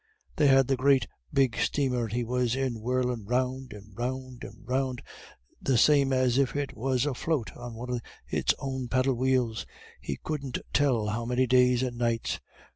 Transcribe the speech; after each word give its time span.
They 0.37 0.47
had 0.47 0.67
the 0.67 0.75
great 0.75 1.05
big 1.31 1.55
stamer 1.57 2.07
he 2.07 2.23
was 2.23 2.55
in 2.55 2.79
whirlin' 2.81 3.23
round 3.25 3.71
and 3.71 3.95
round 3.95 4.43
and 4.43 4.67
round, 4.67 5.03
the 5.61 5.77
same 5.77 6.11
as 6.11 6.39
if 6.39 6.55
it 6.55 6.75
was 6.75 7.05
a 7.05 7.13
float 7.13 7.55
on 7.55 7.75
one 7.75 7.91
of 7.91 8.01
its 8.27 8.55
own 8.57 8.87
paddlewheels, 8.87 9.67
he 9.99 10.17
couldn't 10.23 10.57
tell 10.73 11.05
how 11.09 11.23
many 11.25 11.45
days 11.45 11.83
and 11.83 11.99
nights. 11.99 12.39